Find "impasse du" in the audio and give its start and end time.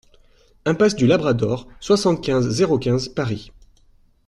0.65-1.05